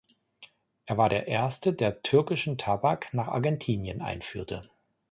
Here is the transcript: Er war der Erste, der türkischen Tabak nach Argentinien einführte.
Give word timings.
Er 0.87 0.97
war 0.97 1.09
der 1.09 1.27
Erste, 1.27 1.73
der 1.73 2.01
türkischen 2.01 2.57
Tabak 2.57 3.13
nach 3.13 3.27
Argentinien 3.27 4.01
einführte. 4.01 4.63